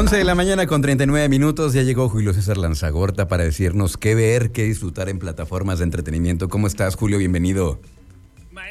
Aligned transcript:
11 0.00 0.16
de 0.16 0.24
la 0.24 0.34
mañana 0.34 0.66
con 0.66 0.80
39 0.80 1.28
minutos. 1.28 1.74
Ya 1.74 1.82
llegó 1.82 2.08
Julio 2.08 2.32
César 2.32 2.56
Lanzagorta 2.56 3.28
para 3.28 3.44
decirnos 3.44 3.98
qué 3.98 4.14
ver, 4.14 4.50
qué 4.50 4.64
disfrutar 4.64 5.10
en 5.10 5.18
plataformas 5.18 5.80
de 5.80 5.84
entretenimiento. 5.84 6.48
¿Cómo 6.48 6.68
estás, 6.68 6.94
Julio? 6.94 7.18
Bienvenido. 7.18 7.78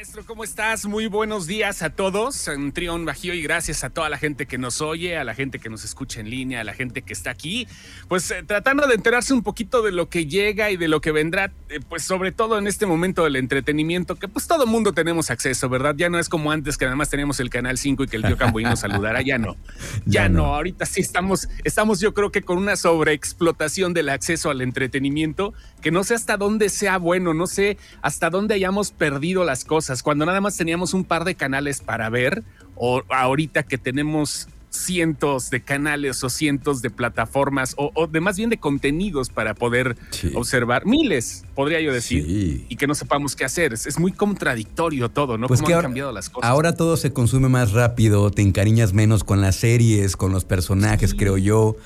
Maestro, 0.00 0.24
¿cómo 0.24 0.44
estás? 0.44 0.86
Muy 0.86 1.08
buenos 1.08 1.46
días 1.46 1.82
a 1.82 1.90
todos 1.90 2.48
en 2.48 2.72
Trión 2.72 3.04
Bajío 3.04 3.34
y 3.34 3.42
gracias 3.42 3.84
a 3.84 3.90
toda 3.90 4.08
la 4.08 4.16
gente 4.16 4.46
que 4.46 4.56
nos 4.56 4.80
oye, 4.80 5.18
a 5.18 5.24
la 5.24 5.34
gente 5.34 5.58
que 5.58 5.68
nos 5.68 5.84
escucha 5.84 6.20
en 6.20 6.30
línea, 6.30 6.62
a 6.62 6.64
la 6.64 6.72
gente 6.72 7.02
que 7.02 7.12
está 7.12 7.28
aquí, 7.28 7.68
pues 8.08 8.30
eh, 8.30 8.42
tratando 8.46 8.86
de 8.86 8.94
enterarse 8.94 9.34
un 9.34 9.42
poquito 9.42 9.82
de 9.82 9.92
lo 9.92 10.08
que 10.08 10.24
llega 10.24 10.70
y 10.70 10.78
de 10.78 10.88
lo 10.88 11.02
que 11.02 11.12
vendrá, 11.12 11.52
eh, 11.68 11.80
pues 11.86 12.02
sobre 12.02 12.32
todo 12.32 12.56
en 12.56 12.66
este 12.66 12.86
momento 12.86 13.24
del 13.24 13.36
entretenimiento, 13.36 14.16
que 14.16 14.26
pues 14.26 14.46
todo 14.46 14.66
mundo 14.66 14.94
tenemos 14.94 15.30
acceso, 15.30 15.68
¿verdad? 15.68 15.94
Ya 15.98 16.08
no 16.08 16.18
es 16.18 16.30
como 16.30 16.50
antes 16.50 16.78
que 16.78 16.86
además 16.86 17.10
teníamos 17.10 17.38
el 17.38 17.50
Canal 17.50 17.76
5 17.76 18.04
y 18.04 18.06
que 18.06 18.16
el 18.16 18.22
tío 18.22 18.38
Camboy 18.38 18.64
nos 18.64 18.80
saludara, 18.80 19.20
ya 19.20 19.36
no, 19.36 19.58
ya, 20.06 20.30
no. 20.30 20.46
ahorita 20.54 20.86
sí 20.86 21.02
estamos, 21.02 21.50
estamos 21.62 22.00
yo 22.00 22.14
creo 22.14 22.32
que 22.32 22.40
con 22.40 22.56
una 22.56 22.76
sobreexplotación 22.76 23.92
del 23.92 24.08
acceso 24.08 24.48
al 24.48 24.62
entretenimiento, 24.62 25.52
que 25.82 25.90
no 25.90 26.04
sé 26.04 26.14
hasta 26.14 26.38
dónde 26.38 26.70
sea 26.70 26.96
bueno, 26.96 27.34
no 27.34 27.46
sé 27.46 27.76
hasta 28.00 28.30
dónde 28.30 28.54
hayamos 28.54 28.92
perdido 28.92 29.44
las 29.44 29.66
cosas 29.66 29.89
cuando 30.02 30.24
nada 30.24 30.40
más 30.40 30.56
teníamos 30.56 30.94
un 30.94 31.04
par 31.04 31.24
de 31.24 31.34
canales 31.34 31.80
para 31.80 32.08
ver, 32.08 32.44
o 32.76 33.02
ahorita 33.08 33.64
que 33.64 33.78
tenemos 33.78 34.48
cientos 34.70 35.50
de 35.50 35.60
canales 35.60 36.22
o 36.22 36.30
cientos 36.30 36.80
de 36.80 36.90
plataformas 36.90 37.74
o, 37.76 38.06
de 38.06 38.20
más 38.20 38.36
bien 38.36 38.50
de 38.50 38.58
contenidos 38.58 39.28
para 39.28 39.54
poder 39.54 39.96
observar, 40.34 40.86
miles, 40.86 41.44
podría 41.54 41.80
yo 41.80 41.92
decir, 41.92 42.64
y 42.68 42.76
que 42.76 42.86
no 42.86 42.94
sepamos 42.94 43.36
qué 43.36 43.44
hacer. 43.44 43.72
Es, 43.72 43.98
muy 43.98 44.12
contradictorio 44.12 45.10
todo, 45.10 45.36
¿no? 45.36 45.46
Pues 45.48 45.60
que 45.60 45.74
han 45.74 45.82
cambiado 45.82 46.12
las 46.12 46.30
cosas. 46.30 46.48
Ahora 46.48 46.74
todo 46.74 46.96
se 46.96 47.12
consume 47.12 47.48
más 47.48 47.72
rápido, 47.72 48.30
te 48.30 48.42
encariñas 48.42 48.92
menos 48.92 49.24
con 49.24 49.40
las 49.40 49.56
series, 49.56 50.16
con 50.16 50.32
los 50.32 50.44
personajes, 50.44 51.14
creo 51.14 51.36
yo. 51.36 51.76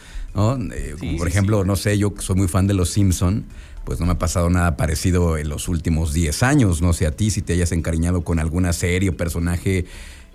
Eh, 0.73 1.17
por 1.19 1.29
ejemplo, 1.29 1.65
no 1.65 1.77
sé, 1.77 1.97
yo 1.97 2.13
soy 2.19 2.37
muy 2.37 2.49
fan 2.49 2.67
de 2.67 2.75
Los 2.75 2.91
Simpson 2.91 3.45
pues 3.85 4.01
no 4.01 4.07
me 4.07 4.13
ha 4.13 4.19
pasado 4.19 4.49
nada 4.51 4.77
parecido 4.77 5.37
en 5.37 5.49
los 5.49 5.69
últimos 5.69 6.13
10 6.13 6.43
años. 6.43 6.83
No 6.83 6.93
sé 6.93 7.07
a 7.07 7.11
ti 7.11 7.31
si 7.31 7.43
te 7.43 7.53
hayas 7.53 7.73
encariñado 7.73 8.25
con 8.25 8.39
alguna 8.39 8.73
serie 8.73 9.11
o 9.11 9.17
personaje 9.17 9.85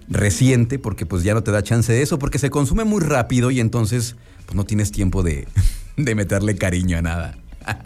reciente, 0.10 0.80
porque 0.80 1.06
pues 1.06 1.24
ya 1.24 1.34
no 1.34 1.44
te 1.44 1.52
da 1.52 1.64
chance 1.64 1.94
de 1.94 2.02
eso, 2.02 2.20
porque 2.20 2.40
se 2.40 2.50
consume 2.50 2.84
muy 2.84 3.02
rápido 3.02 3.52
y 3.52 3.60
entonces 3.60 4.16
pues 4.46 4.56
no 4.56 4.66
tienes 4.66 4.92
tiempo 4.92 5.24
de, 5.24 5.48
de 5.98 6.16
meterle 6.16 6.56
cariño 6.56 6.98
a 6.98 7.02
nada. 7.02 7.38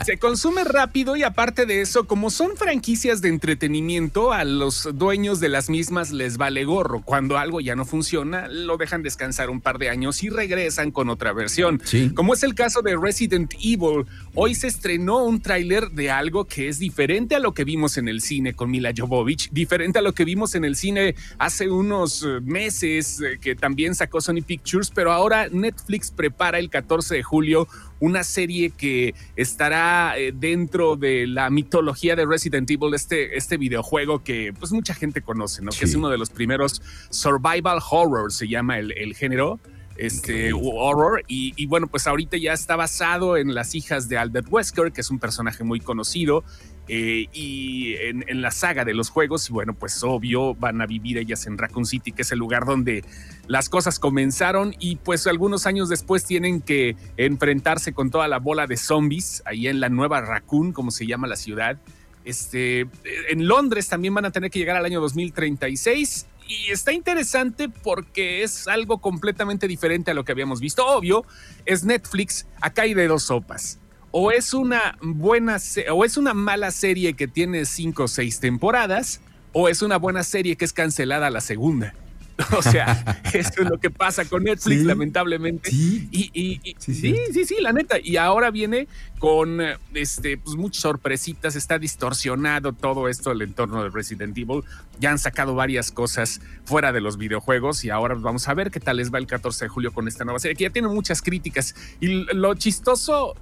Se 0.05 0.17
consume 0.17 0.63
rápido 0.63 1.15
y 1.15 1.23
aparte 1.23 1.65
de 1.65 1.81
eso, 1.81 2.05
como 2.05 2.29
son 2.29 2.55
franquicias 2.57 3.21
de 3.21 3.29
entretenimiento, 3.29 4.33
a 4.33 4.43
los 4.43 4.89
dueños 4.93 5.39
de 5.39 5.49
las 5.49 5.69
mismas 5.69 6.11
les 6.11 6.37
vale 6.37 6.65
gorro. 6.65 7.01
Cuando 7.01 7.37
algo 7.37 7.61
ya 7.61 7.75
no 7.75 7.85
funciona, 7.85 8.47
lo 8.47 8.77
dejan 8.77 9.03
descansar 9.03 9.49
un 9.49 9.61
par 9.61 9.77
de 9.77 9.89
años 9.89 10.23
y 10.23 10.29
regresan 10.29 10.91
con 10.91 11.09
otra 11.09 11.33
versión. 11.33 11.81
Como 12.15 12.33
es 12.33 12.43
el 12.43 12.55
caso 12.55 12.81
de 12.81 12.95
Resident 12.95 13.53
Evil. 13.61 14.05
Hoy 14.35 14.55
se 14.55 14.67
estrenó 14.67 15.23
un 15.23 15.41
tráiler 15.41 15.89
de 15.91 16.11
algo 16.11 16.45
que 16.45 16.67
es 16.67 16.79
diferente 16.79 17.35
a 17.35 17.39
lo 17.39 17.53
que 17.53 17.63
vimos 17.63 17.97
en 17.97 18.07
el 18.07 18.21
cine 18.21 18.53
con 18.53 18.71
Mila 18.71 18.91
Jovovich, 18.95 19.49
diferente 19.51 19.99
a 19.99 20.01
lo 20.01 20.13
que 20.13 20.25
vimos 20.25 20.55
en 20.55 20.65
el 20.65 20.75
cine 20.75 21.15
hace 21.37 21.69
unos 21.69 22.23
eh, 22.23 22.39
meses 22.41 23.21
eh, 23.21 23.39
que 23.39 23.55
también 23.55 23.95
sacó 23.95 24.21
Sony 24.21 24.41
Pictures, 24.45 24.91
pero 24.91 25.11
ahora 25.11 25.47
Netflix 25.49 26.11
prepara 26.11 26.59
el 26.59 26.69
14 26.69 27.15
de 27.15 27.23
julio 27.23 27.67
una 28.03 28.25
serie 28.25 28.69
que 28.69 29.15
estará 29.37 30.17
eh, 30.17 30.33
dentro 30.35 30.97
de 30.97 31.25
la 31.25 31.49
mitología 31.49 32.17
de 32.17 32.25
Resident 32.25 32.69
Evil, 32.69 32.93
este, 32.93 33.37
este 33.37 33.55
videojuego 33.55 34.21
que 34.21 34.53
pues 34.59 34.73
mucha 34.73 34.93
gente 34.93 35.21
conoce, 35.21 35.61
¿no? 35.61 35.71
Que 35.71 35.85
es 35.85 35.95
uno 35.95 36.09
de 36.09 36.17
los 36.17 36.29
primeros 36.29 36.81
survival 37.09 37.79
horror, 37.89 38.33
se 38.33 38.49
llama 38.49 38.77
el, 38.77 39.15
género 39.15 39.57
este 39.97 40.51
horror 40.53 41.23
y, 41.27 41.65
bueno 41.67 41.87
pues 41.87 42.07
ahorita 42.07 42.37
ya 42.37 42.53
está 42.53 42.75
basado 42.75 43.37
en 43.37 43.53
las 43.53 43.75
hijas 43.75 44.09
de 44.09 44.17
Albert 44.17 44.47
Wesker 44.49 44.91
que 44.91 45.01
es 45.01 45.11
un 45.11 45.19
personaje 45.19 45.63
muy 45.63 45.79
conocido 45.79 46.43
eh, 46.89 47.27
y 47.31 47.95
en, 47.95 48.41
la 48.41 48.51
saga 48.51 48.83
de 48.83 48.93
los 48.93 49.09
juegos, 49.09 49.49
y 49.49 49.53
bueno, 49.53 49.73
pues 49.73 50.03
obvio 50.03 50.53
van 50.55 50.81
a 50.81 50.85
vivir 50.85 51.17
ellas 51.17 51.47
en 51.47 51.57
Raccoon 51.57 51.85
City, 51.85 52.11
que 52.11 52.23
es 52.23 52.31
el 52.33 52.39
lugar 52.39 52.65
donde 52.65 53.05
las 53.47 53.69
cosas 53.69 53.99
comenzaron 53.99 54.75
y 54.79 54.97
pues 54.97 55.25
algunos 55.27 55.65
años 55.65 55.87
después 55.87 56.25
tienen 56.25 56.59
que 56.59 56.97
enfrentarse 57.15 57.93
con 57.93 58.09
toda 58.09 58.27
la 58.27 58.39
bola 58.39 58.67
de 58.67 58.75
zombies 58.75 59.43
ahí 59.45 59.67
en 59.67 59.79
la 59.79 59.87
nueva 59.87 60.21
Raccoon, 60.21 60.73
como 60.73 60.91
se 60.91 61.07
llama 61.07 61.27
la 61.27 61.37
ciudad. 61.37 61.77
Este, 62.25 62.87
en 63.29 63.47
Londres 63.47 63.87
también 63.87 64.13
van 64.13 64.25
a 64.25 64.31
tener 64.31 64.51
que 64.51 64.59
llegar 64.59 64.75
al 64.75 64.85
año 64.85 64.99
2036 64.99 66.25
y 66.47 66.71
está 66.71 66.93
interesante 66.93 67.69
porque 67.69 68.43
es 68.43 68.67
algo 68.67 68.99
completamente 68.99 69.67
diferente 69.67 70.11
a 70.11 70.13
lo 70.13 70.23
que 70.23 70.31
habíamos 70.31 70.59
visto. 70.59 70.85
Obvio, 70.85 71.25
es 71.65 71.83
Netflix, 71.83 72.47
acá 72.61 72.83
hay 72.83 72.93
de 72.93 73.07
dos 73.07 73.23
sopas 73.23 73.79
o 74.15 74.29
es 74.29 74.53
una 74.53 74.95
buena 75.01 75.57
o 75.91 76.05
es 76.05 76.17
una 76.17 76.35
mala 76.35 76.69
serie 76.69 77.15
que 77.15 77.27
tiene 77.27 77.65
cinco 77.65 78.03
o 78.03 78.07
seis 78.07 78.39
temporadas, 78.39 79.21
o 79.53 79.69
es 79.69 79.81
una 79.81 79.97
buena 79.97 80.23
serie 80.23 80.55
que 80.55 80.65
es 80.65 80.71
cancelada 80.71 81.31
la 81.31 81.41
segunda. 81.41 81.95
O 82.57 82.61
sea, 82.61 83.21
eso 83.33 83.61
es 83.61 83.69
lo 83.69 83.79
que 83.79 83.89
pasa 83.89 84.25
con 84.25 84.43
Netflix, 84.43 84.83
lamentablemente. 84.83 85.69
Sí. 85.69 86.07
Y, 86.11 86.75
sí, 86.77 87.15
sí, 87.31 87.45
sí, 87.45 87.55
la 87.61 87.71
neta. 87.71 87.97
Y 88.01 88.17
ahora 88.17 88.51
viene 88.51 88.87
con 89.19 89.59
este, 89.93 90.37
pues, 90.37 90.55
muchas 90.55 90.81
sorpresitas. 90.81 91.55
Está 91.55 91.77
distorsionado 91.77 92.73
todo 92.73 93.07
esto 93.07 93.31
el 93.31 93.41
entorno 93.41 93.83
de 93.83 93.89
Resident 93.89 94.37
Evil. 94.37 94.63
Ya 94.99 95.11
han 95.11 95.19
sacado 95.19 95.55
varias 95.55 95.91
cosas 95.91 96.41
fuera 96.65 96.91
de 96.91 97.01
los 97.01 97.17
videojuegos. 97.17 97.83
Y 97.83 97.89
ahora 97.89 98.15
vamos 98.15 98.47
a 98.47 98.53
ver 98.53 98.71
qué 98.71 98.79
tal 98.79 98.97
les 98.97 99.13
va 99.13 99.19
el 99.19 99.27
14 99.27 99.65
de 99.65 99.69
julio 99.69 99.93
con 99.93 100.07
esta 100.07 100.23
nueva 100.23 100.39
serie, 100.39 100.55
que 100.55 100.63
ya 100.63 100.69
tiene 100.71 100.87
muchas 100.87 101.21
críticas. 101.21 101.75
Y 101.99 102.25
lo 102.33 102.55
chistoso, 102.55 103.35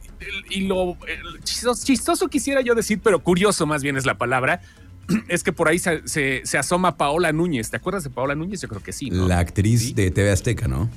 y 0.49 0.61
lo 0.67 0.97
chistoso 1.43 2.27
quisiera 2.27 2.61
yo 2.61 2.75
decir, 2.75 2.99
pero 3.01 3.19
curioso 3.19 3.65
más 3.65 3.83
bien 3.83 3.97
es 3.97 4.05
la 4.05 4.17
palabra 4.17 4.61
es 5.27 5.43
que 5.43 5.53
por 5.53 5.67
ahí 5.67 5.79
se, 5.79 6.43
asoma 6.57 6.97
Paola 6.97 7.31
Núñez. 7.31 7.69
¿Te 7.69 7.77
acuerdas 7.77 8.03
de 8.03 8.09
Paola 8.09 8.35
Núñez? 8.35 8.61
Yo 8.61 8.67
creo 8.67 8.81
que 8.81 8.91
sí. 8.91 9.09
La 9.09 9.39
actriz 9.39 9.95
de 9.95 10.11
TV 10.11 10.31
Azteca, 10.31 10.67
¿no? 10.67 10.89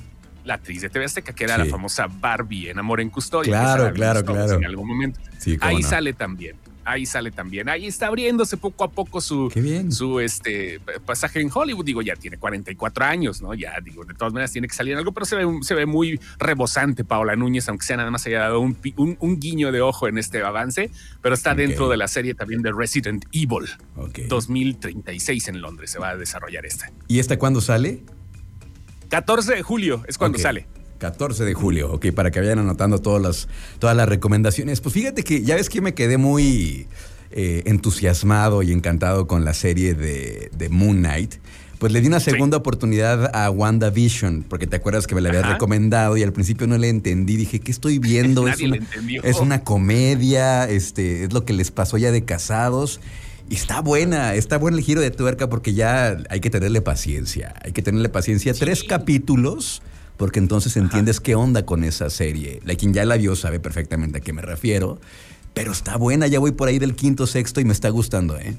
La 0.43 0.55
actriz 0.55 0.81
de 0.81 0.89
TV 0.89 1.05
Azteca, 1.05 1.33
que 1.33 1.43
era 1.43 1.57
la 1.57 1.65
famosa 1.65 2.07
Barbie 2.07 2.69
en 2.69 2.77
Amor 2.77 3.01
en 3.01 3.09
Custodia. 3.09 3.51
Claro, 3.51 3.91
claro, 3.93 4.23
claro. 4.23 4.57
En 4.57 4.65
algún 4.65 4.87
momento. 4.87 5.19
ahí 5.61 5.81
sale 5.81 6.13
también 6.13 6.55
ahí 6.85 7.05
sale 7.05 7.31
también. 7.31 7.67
Ahí 7.67 7.87
está 7.87 8.07
abriéndose 8.07 8.57
poco 8.57 8.83
a 8.83 8.91
poco 8.91 9.19
su, 9.19 9.51
su 9.89 10.19
este, 10.19 10.79
pasaje 11.05 11.41
en 11.41 11.49
Hollywood. 11.53 11.83
Digo, 11.83 12.01
ya 12.01 12.15
tiene 12.15 12.37
44 12.37 13.05
años, 13.05 13.41
¿no? 13.41 13.53
Ya, 13.53 13.73
digo, 13.83 14.05
de 14.05 14.13
todas 14.13 14.33
maneras 14.33 14.51
tiene 14.51 14.67
que 14.67 14.75
salir 14.75 14.93
en 14.93 14.99
algo, 14.99 15.11
pero 15.11 15.25
se 15.25 15.35
ve, 15.35 15.45
se 15.61 15.73
ve 15.73 15.85
muy 15.85 16.19
rebosante 16.37 17.03
Paola 17.03 17.35
Núñez, 17.35 17.67
aunque 17.67 17.85
sea 17.85 17.97
nada 17.97 18.11
más 18.11 18.25
haya 18.25 18.39
dado 18.39 18.59
un, 18.59 18.77
un, 18.97 19.39
guiño 19.39 19.71
de 19.71 19.81
ojo 19.81 20.07
en 20.07 20.17
este 20.17 20.41
avance, 20.43 20.91
pero 21.21 21.35
está 21.35 21.55
dentro 21.55 21.89
de 21.89 21.97
la 21.97 22.07
serie 22.07 22.35
también 22.35 22.61
de 22.61 22.71
Resident 22.71 23.25
Evil. 23.31 23.65
2036 24.27 25.47
en 25.49 25.61
Londres 25.61 25.91
se 25.91 25.99
va 25.99 26.09
a 26.09 26.17
desarrollar 26.17 26.65
esta. 26.65 26.91
¿Y 27.07 27.19
esta 27.19 27.37
cuándo 27.37 27.61
sale? 27.61 28.03
14 29.09 29.55
de 29.55 29.63
julio 29.63 30.03
es 30.07 30.17
cuando 30.17 30.37
sale. 30.37 30.67
14 30.97 31.43
de 31.43 31.53
julio, 31.53 31.91
ok, 31.93 32.11
para 32.11 32.31
que 32.31 32.39
vayan 32.39 32.59
anotando 32.59 32.99
todas 32.99 33.21
las, 33.21 33.47
todas 33.79 33.95
las 33.95 34.07
recomendaciones. 34.07 34.81
Pues 34.81 34.93
fíjate 34.93 35.23
que 35.23 35.41
ya 35.41 35.55
ves 35.55 35.69
que 35.69 35.81
me 35.81 35.93
quedé 35.93 36.17
muy 36.17 36.87
eh, 37.31 37.63
entusiasmado 37.65 38.63
y 38.63 38.71
encantado 38.71 39.27
con 39.27 39.43
la 39.43 39.53
serie 39.53 39.93
de, 39.93 40.69
Moon 40.69 40.97
Knight. 40.97 41.35
Pues 41.79 41.91
le 41.91 41.99
di 41.99 42.07
una 42.07 42.21
segunda 42.21 42.55
oportunidad 42.55 43.35
a 43.35 43.49
WandaVision, 43.49 44.45
porque 44.47 44.65
te 44.65 44.77
acuerdas 44.77 45.07
que 45.07 45.15
me 45.15 45.21
la 45.21 45.29
había 45.29 45.41
recomendado 45.41 46.15
y 46.15 46.23
al 46.23 46.31
principio 46.31 46.65
no 46.67 46.77
le 46.77 46.87
entendí. 46.87 47.35
Dije, 47.35 47.59
¿qué 47.59 47.71
estoy 47.71 47.99
viendo? 47.99 48.47
es, 48.47 48.61
una, 48.61 48.77
es 49.23 49.39
una 49.39 49.63
comedia, 49.63 50.69
este, 50.69 51.25
es 51.25 51.33
lo 51.33 51.43
que 51.43 51.51
les 51.51 51.71
pasó 51.71 51.97
ya 51.97 52.11
de 52.11 52.23
casados. 52.23 53.01
Y 53.49 53.55
está 53.55 53.81
buena, 53.81 54.33
está 54.33 54.57
buen 54.57 54.75
el 54.75 54.81
giro 54.81 55.01
de 55.01 55.11
tuerca 55.11 55.49
porque 55.49 55.73
ya 55.73 56.17
hay 56.29 56.39
que 56.39 56.49
tenerle 56.49 56.81
paciencia. 56.81 57.53
Hay 57.63 57.73
que 57.73 57.81
tenerle 57.81 58.07
paciencia. 58.07 58.53
Tres 58.53 58.83
capítulos 58.83 59.81
porque 60.17 60.39
entonces 60.39 60.77
entiendes 60.77 61.19
qué 61.19 61.35
onda 61.35 61.65
con 61.65 61.83
esa 61.83 62.09
serie. 62.09 62.61
La 62.65 62.75
quien 62.75 62.93
ya 62.93 63.05
la 63.05 63.17
vio 63.17 63.35
sabe 63.35 63.59
perfectamente 63.59 64.19
a 64.19 64.21
qué 64.21 64.33
me 64.33 64.41
refiero, 64.41 64.99
pero 65.53 65.71
está 65.71 65.97
buena, 65.97 66.27
ya 66.27 66.39
voy 66.39 66.51
por 66.51 66.67
ahí 66.67 66.79
del 66.79 66.95
quinto, 66.95 67.27
sexto 67.27 67.61
y 67.61 67.65
me 67.65 67.73
está 67.73 67.89
gustando, 67.89 68.37
¿eh? 68.37 68.55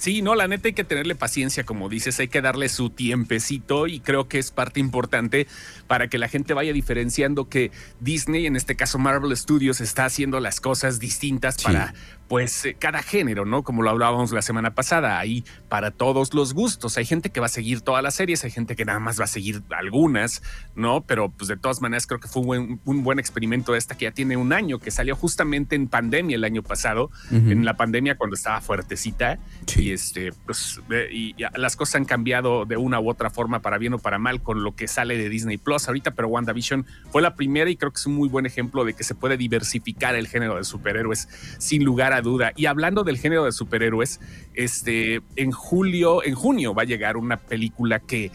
Sí, 0.00 0.22
no, 0.22 0.34
la 0.34 0.48
neta 0.48 0.68
hay 0.68 0.72
que 0.72 0.82
tenerle 0.82 1.14
paciencia, 1.14 1.64
como 1.64 1.90
dices, 1.90 2.18
hay 2.20 2.28
que 2.28 2.40
darle 2.40 2.70
su 2.70 2.88
tiempecito 2.88 3.86
y 3.86 4.00
creo 4.00 4.28
que 4.28 4.38
es 4.38 4.50
parte 4.50 4.80
importante 4.80 5.46
para 5.88 6.08
que 6.08 6.16
la 6.16 6.28
gente 6.28 6.54
vaya 6.54 6.72
diferenciando 6.72 7.50
que 7.50 7.70
Disney, 8.00 8.46
en 8.46 8.56
este 8.56 8.76
caso 8.76 8.98
Marvel 8.98 9.36
Studios, 9.36 9.82
está 9.82 10.06
haciendo 10.06 10.40
las 10.40 10.58
cosas 10.58 11.00
distintas 11.00 11.62
para 11.62 11.92
pues 12.30 12.64
eh, 12.64 12.76
cada 12.78 13.02
género, 13.02 13.44
¿no? 13.44 13.64
Como 13.64 13.82
lo 13.82 13.90
hablábamos 13.90 14.30
la 14.30 14.40
semana 14.40 14.70
pasada, 14.70 15.18
ahí 15.18 15.44
para 15.68 15.90
todos 15.90 16.32
los 16.32 16.54
gustos. 16.54 16.96
Hay 16.96 17.04
gente 17.04 17.30
que 17.30 17.40
va 17.40 17.46
a 17.46 17.48
seguir 17.48 17.80
todas 17.80 18.04
las 18.04 18.14
series, 18.14 18.44
hay 18.44 18.52
gente 18.52 18.76
que 18.76 18.84
nada 18.84 19.00
más 19.00 19.18
va 19.18 19.24
a 19.24 19.26
seguir 19.26 19.64
algunas, 19.70 20.40
¿no? 20.76 21.00
Pero 21.00 21.30
pues 21.30 21.48
de 21.48 21.56
todas 21.56 21.80
maneras 21.80 22.06
creo 22.06 22.20
que 22.20 22.28
fue 22.28 22.42
un 22.42 23.02
buen, 23.02 23.18
experimento 23.18 23.74
esta 23.74 23.98
que 23.98 24.04
ya 24.04 24.12
tiene 24.12 24.36
un 24.36 24.52
año, 24.52 24.78
que 24.78 24.92
salió 24.92 25.16
justamente 25.16 25.74
en 25.74 25.88
pandemia 25.88 26.36
el 26.36 26.44
año 26.44 26.62
pasado, 26.62 27.10
en 27.32 27.64
la 27.64 27.76
pandemia 27.76 28.16
cuando 28.16 28.36
estaba 28.36 28.60
fuertecita. 28.60 29.40
Y 29.76 29.90
este, 29.90 30.32
pues, 30.46 30.80
y, 31.10 31.34
las 31.56 31.74
cosas 31.74 31.96
han 31.96 32.04
cambiado 32.04 32.64
de 32.64 32.76
una 32.76 33.00
u 33.00 33.10
otra 33.10 33.30
forma 33.30 33.58
para 33.58 33.76
bien 33.76 33.94
o 33.94 33.98
para 33.98 34.20
mal 34.20 34.40
con 34.40 34.62
lo 34.62 34.76
que 34.76 34.86
sale 34.86 35.18
de 35.18 35.28
Disney 35.28 35.58
Plus 35.58 35.88
ahorita, 35.88 36.12
pero 36.12 36.28
WandaVision 36.28 36.86
fue 37.10 37.22
la 37.22 37.34
primera 37.34 37.68
y 37.68 37.76
creo 37.76 37.90
que 37.90 37.98
es 37.98 38.06
un 38.06 38.14
muy 38.14 38.28
buen 38.28 38.46
ejemplo 38.46 38.84
de 38.84 38.94
que 38.94 39.02
se 39.02 39.16
puede 39.16 39.36
diversificar 39.36 40.14
el 40.14 40.28
género 40.28 40.54
de 40.54 40.62
superhéroes 40.62 41.28
sin 41.58 41.84
lugar 41.84 42.12
a 42.12 42.19
duda. 42.22 42.52
Y 42.56 42.66
hablando 42.66 43.04
del 43.04 43.18
género 43.18 43.44
de 43.44 43.52
superhéroes, 43.52 44.20
este, 44.54 45.20
en 45.36 45.52
julio, 45.52 46.24
en 46.24 46.34
junio 46.34 46.74
va 46.74 46.82
a 46.82 46.86
llegar 46.86 47.16
una 47.16 47.36
película 47.36 48.00
que 48.00 48.30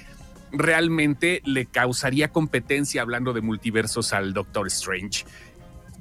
realmente 0.52 1.42
le 1.46 1.66
causaría 1.66 2.30
competencia 2.32 3.02
hablando 3.02 3.34
de 3.34 3.42
multiversos 3.42 4.14
al 4.14 4.34
Doctor 4.34 4.68
Strange. 4.68 5.26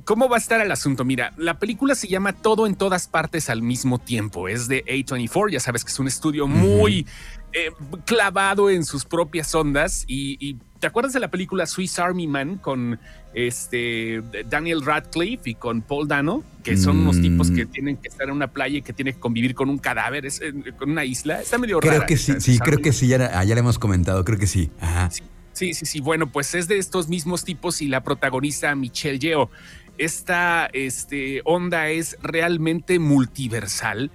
¿Cómo 0.04 0.28
va 0.28 0.36
a 0.36 0.38
estar 0.38 0.60
el 0.60 0.70
asunto? 0.70 1.04
Mira, 1.04 1.32
la 1.38 1.58
película 1.58 1.94
se 1.94 2.08
llama 2.08 2.34
Todo 2.34 2.66
en 2.66 2.74
todas 2.74 3.08
partes 3.08 3.48
al 3.48 3.62
mismo 3.62 3.98
tiempo. 3.98 4.48
Es 4.48 4.68
de 4.68 4.84
A24, 4.84 5.50
ya 5.50 5.60
sabes 5.60 5.82
que 5.82 5.90
es 5.90 5.98
un 5.98 6.08
estudio 6.08 6.46
muy 6.46 7.06
eh, 7.52 7.70
clavado 8.04 8.68
en 8.68 8.84
sus 8.84 9.06
propias 9.06 9.54
ondas. 9.54 10.04
Y, 10.06 10.58
¿te 10.78 10.86
acuerdas 10.86 11.14
de 11.14 11.20
la 11.20 11.28
película 11.28 11.66
Swiss 11.66 11.98
Army 11.98 12.26
Man 12.26 12.58
con 12.58 12.98
este 13.32 14.22
Daniel 14.48 14.84
Radcliffe 14.84 15.50
y 15.50 15.54
con 15.54 15.80
Paul 15.80 16.06
Dano? 16.06 16.44
Que 16.62 16.76
son 16.76 16.98
unos 16.98 17.20
tipos 17.22 17.50
que 17.50 17.64
mm. 17.64 17.68
tienen 17.68 17.96
que 17.96 18.08
estar 18.08 18.28
en 18.28 18.34
una 18.34 18.48
playa 18.48 18.78
y 18.78 18.82
que 18.82 18.92
tienen 18.92 19.14
que 19.14 19.20
convivir 19.20 19.54
con 19.54 19.70
un 19.70 19.78
cadáver, 19.78 20.26
es, 20.26 20.40
con 20.78 20.90
una 20.90 21.06
isla. 21.06 21.40
Está 21.40 21.56
medio 21.56 21.78
creo 21.80 21.92
Creo 21.92 22.06
que 22.06 22.18
sí, 22.18 22.34
sí, 22.40 22.58
creo 22.58 22.78
que 22.78 22.92
sí, 22.92 23.06
ya, 23.06 23.42
ya 23.42 23.54
le 23.54 23.60
hemos 23.60 23.78
comentado, 23.78 24.22
creo 24.24 24.38
que 24.38 24.46
sí. 24.46 24.70
Ajá. 24.80 25.10
Sí, 25.54 25.72
sí, 25.72 25.86
sí. 25.86 26.00
Bueno, 26.00 26.30
pues 26.30 26.54
es 26.54 26.66
de 26.68 26.78
estos 26.78 27.08
mismos 27.08 27.44
tipos 27.44 27.80
y 27.80 27.86
la 27.86 28.02
protagonista 28.02 28.74
Michelle 28.74 29.20
Yeoh 29.20 29.50
esta 29.98 30.68
este, 30.72 31.42
onda 31.44 31.88
es 31.88 32.16
realmente 32.22 32.98
multiversal 32.98 34.10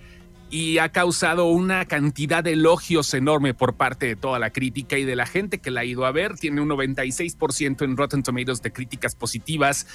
y 0.52 0.80
ha 0.80 0.90
causado 0.90 1.46
una 1.46 1.86
cantidad 1.86 2.44
de 2.44 2.54
elogios 2.54 3.14
enorme 3.14 3.54
por 3.54 3.76
parte 3.76 4.08
de 4.08 4.16
toda 4.16 4.40
la 4.40 4.50
crítica 4.50 4.98
y 4.98 5.06
de 5.06 5.16
la 5.16 5.28
gente 5.28 5.60
que 5.60 5.70
la 5.70 5.82
ha 5.82 5.86
ido 5.86 6.06
a 6.06 6.12
ver. 6.12 6.36
Tiene 6.36 6.62
un 6.62 6.70
96% 6.70 7.84
en 7.84 7.96
Rotten 7.96 8.24
Tomatoes 8.24 8.62
de 8.64 8.74
críticas 8.74 9.14
positivas 9.14 9.86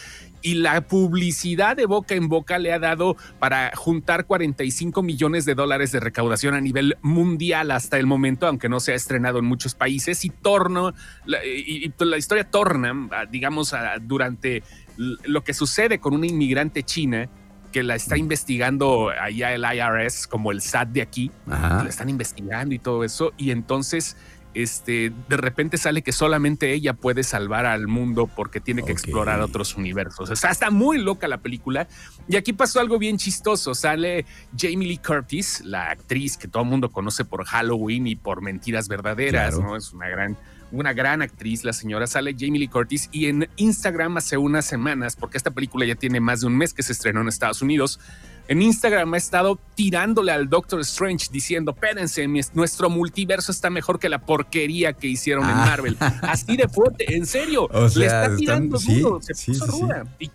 y 0.42 0.54
la 0.54 0.80
publicidad 0.82 1.76
de 1.76 1.86
boca 1.86 2.14
en 2.14 2.28
boca 2.28 2.58
le 2.58 2.72
ha 2.72 2.78
dado 2.78 3.16
para 3.40 3.72
juntar 3.74 4.26
45 4.26 5.02
millones 5.02 5.44
de 5.44 5.56
dólares 5.56 5.90
de 5.90 5.98
recaudación 6.00 6.54
a 6.54 6.60
nivel 6.60 6.96
mundial 7.02 7.72
hasta 7.72 7.98
el 7.98 8.06
momento, 8.06 8.46
aunque 8.46 8.68
no 8.68 8.78
se 8.78 8.92
ha 8.92 8.94
estrenado 8.94 9.40
en 9.40 9.46
muchos 9.46 9.74
países 9.74 10.24
y 10.24 10.30
torno, 10.30 10.94
y, 11.26 11.92
la 11.98 12.16
historia 12.16 12.44
torna, 12.44 13.08
digamos, 13.30 13.74
durante 14.02 14.62
lo 14.96 15.42
que 15.42 15.54
sucede 15.54 15.98
con 15.98 16.14
una 16.14 16.26
inmigrante 16.26 16.84
china 16.84 17.28
que 17.74 17.82
la 17.82 17.96
está 17.96 18.16
investigando 18.16 19.10
allá 19.10 19.52
el 19.52 19.64
IRS 19.64 20.28
como 20.28 20.52
el 20.52 20.60
SAT 20.60 20.90
de 20.90 21.02
aquí, 21.02 21.32
la 21.44 21.84
están 21.88 22.08
investigando 22.08 22.72
y 22.72 22.78
todo 22.78 23.02
eso, 23.02 23.32
y 23.36 23.50
entonces 23.50 24.16
este, 24.54 25.12
de 25.28 25.36
repente 25.36 25.76
sale 25.76 26.02
que 26.02 26.12
solamente 26.12 26.72
ella 26.72 26.94
puede 26.94 27.22
salvar 27.22 27.66
al 27.66 27.88
mundo 27.88 28.28
porque 28.34 28.60
tiene 28.60 28.82
que 28.84 28.92
explorar 28.92 29.40
otros 29.40 29.76
universos. 29.76 30.30
O 30.30 30.36
sea, 30.36 30.50
está 30.50 30.70
muy 30.70 30.98
loca 30.98 31.28
la 31.28 31.38
película. 31.38 31.88
Y 32.28 32.36
aquí 32.36 32.52
pasó 32.52 32.80
algo 32.80 32.98
bien 32.98 33.18
chistoso. 33.18 33.74
Sale 33.74 34.24
Jamie 34.56 34.88
Lee 34.88 34.98
Curtis, 34.98 35.62
la 35.64 35.90
actriz 35.90 36.36
que 36.36 36.48
todo 36.48 36.62
el 36.62 36.68
mundo 36.68 36.90
conoce 36.90 37.24
por 37.24 37.44
Halloween 37.44 38.06
y 38.06 38.16
por 38.16 38.42
Mentiras 38.42 38.88
Verdaderas, 38.88 39.58
¿no? 39.58 39.76
Es 39.76 39.92
una 39.92 40.08
gran 40.08 40.36
una 40.74 40.92
gran 40.92 41.22
actriz, 41.22 41.62
la 41.64 41.72
señora 41.72 42.06
sale 42.06 42.34
Jamie 42.36 42.58
Lee 42.58 42.68
Curtis, 42.68 43.08
y 43.12 43.26
en 43.26 43.48
Instagram 43.56 44.16
hace 44.16 44.36
unas 44.36 44.64
semanas, 44.64 45.14
porque 45.14 45.36
esta 45.36 45.52
película 45.52 45.86
ya 45.86 45.94
tiene 45.94 46.20
más 46.20 46.40
de 46.40 46.48
un 46.48 46.56
mes 46.56 46.74
que 46.74 46.82
se 46.82 46.92
estrenó 46.92 47.20
en 47.20 47.28
Estados 47.28 47.62
Unidos, 47.62 48.00
en 48.48 48.62
Instagram 48.62 49.14
ha 49.14 49.16
estado 49.16 49.58
tirándole 49.74 50.32
al 50.32 50.48
Doctor 50.48 50.80
Strange 50.80 51.28
diciendo, 51.30 51.72
espérense, 51.72 52.26
nuestro 52.52 52.90
multiverso 52.90 53.52
está 53.52 53.70
mejor 53.70 53.98
que 53.98 54.08
la 54.08 54.20
porquería 54.20 54.92
que 54.92 55.06
hicieron 55.06 55.44
en 55.44 55.50
ah. 55.50 55.66
Marvel. 55.66 55.96
Así 56.22 56.56
de 56.56 56.68
fuerte, 56.68 57.16
en 57.16 57.26
serio, 57.26 57.68
le 57.96 58.06
está 58.06 58.36
tirando 58.36 58.78
duro, 58.78 59.20
se 59.22 59.34
puso 59.34 59.66
ruda 59.66 60.06
y 60.18 60.30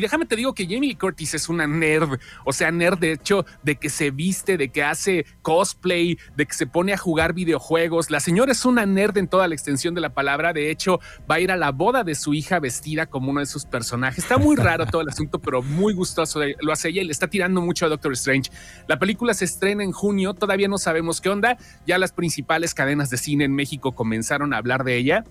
déjame 0.00 0.26
te 0.26 0.36
digo 0.36 0.54
que 0.54 0.64
Jamie 0.64 0.90
Lee 0.90 0.94
Curtis 0.94 1.34
es 1.34 1.48
una 1.48 1.66
nerd, 1.66 2.18
o 2.44 2.52
sea, 2.52 2.70
nerd 2.70 2.98
de 2.98 3.12
hecho 3.12 3.44
de 3.62 3.76
que 3.76 3.90
se 3.90 4.10
viste, 4.10 4.56
de 4.56 4.68
que 4.70 4.82
hace 4.82 5.26
cosplay, 5.42 6.18
de 6.36 6.46
que 6.46 6.54
se 6.54 6.66
pone 6.66 6.92
a 6.92 6.96
jugar 6.96 7.32
videojuegos. 7.32 8.10
La 8.10 8.20
señora 8.20 8.52
es 8.52 8.64
una 8.64 8.86
nerd 8.86 9.16
en 9.18 9.28
toda 9.28 9.48
la 9.48 9.54
extensión 9.54 9.94
de 9.94 10.00
la 10.00 10.10
palabra. 10.10 10.52
De 10.52 10.70
hecho, 10.70 11.00
va 11.30 11.36
a 11.36 11.40
ir 11.40 11.50
a 11.50 11.56
la 11.56 11.72
boda 11.72 12.04
de 12.04 12.14
su 12.14 12.34
hija 12.34 12.58
vestida 12.60 13.06
como 13.06 13.30
uno 13.30 13.40
de 13.40 13.46
sus 13.46 13.64
personajes. 13.64 14.24
Está 14.24 14.38
muy 14.38 14.56
raro 14.56 14.86
todo 14.86 15.02
el 15.02 15.08
asunto, 15.08 15.38
pero 15.38 15.62
muy 15.62 15.92
gustoso. 15.92 16.40
Lo 16.60 16.72
hace 16.72 16.88
ella 16.88 17.02
y 17.02 17.04
le 17.04 17.12
está 17.12 17.28
tirando 17.28 17.60
mucho 17.60 17.86
a 17.86 17.88
Doctor 17.88 18.12
Strange. 18.12 18.50
La 18.86 18.98
película 18.98 19.34
se 19.34 19.44
estrena 19.44 19.82
en 19.82 19.92
junio, 19.92 20.34
todavía 20.34 20.68
no 20.68 20.78
sabemos 20.78 21.20
qué 21.20 21.28
onda. 21.28 21.56
Ya 21.86 21.98
las 21.98 22.12
principales 22.12 22.74
cadenas 22.74 23.10
de 23.10 23.16
cine 23.16 23.44
en 23.44 23.54
México 23.54 23.92
comenzaron 23.92 24.52
a 24.54 24.58
hablar 24.58 24.84
de 24.84 24.96
ella. 24.96 25.24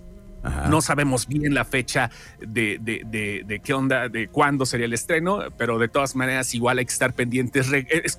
No 0.69 0.81
sabemos 0.81 1.28
bien 1.28 1.54
la 1.54 1.66
fecha 1.66 2.10
de, 2.39 2.80
de, 2.80 3.62
qué 3.63 3.74
onda, 3.74 4.07
de 4.10 4.28
cuándo 4.28 4.66
sería 4.66 4.86
el 4.86 4.94
estreno, 4.94 5.39
pero 5.57 5.78
de 5.78 5.88
todas 5.88 6.16
maneras 6.16 6.54
igual 6.54 6.78
hay 6.78 6.86
que 6.86 6.94
estar 6.94 7.13
pendientes. 7.13 7.68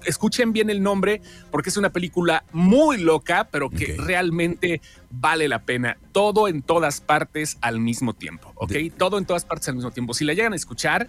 escuchen 0.05 0.53
bien 0.53 0.71
el 0.71 0.83
nombre 0.83 1.23
porque 1.51 1.71
es 1.71 1.77
una 1.77 1.91
película 1.91 2.45
muy 2.53 2.99
loca, 2.99 3.49
pero 3.51 3.71
que 3.71 3.97
realmente 3.99 4.81
vale 5.11 5.49
la 5.49 5.61
pena. 5.61 5.97
Todo 6.13 6.49
en 6.49 6.63
todas 6.63 7.01
partes 7.01 7.59
al 7.61 7.81
mismo 7.81 8.15
tiempo, 8.15 8.53
¿ok? 8.57 8.73
Todo 8.97 9.19
en 9.19 9.25
todas 9.25 9.45
partes 9.45 9.69
al 9.69 9.77
mismo 9.77 9.91
tiempo. 9.91 10.15
Si 10.15 10.25
la 10.25 10.35
llegan 10.35 10.53
a 10.53 10.57
escuchar, 10.57 11.09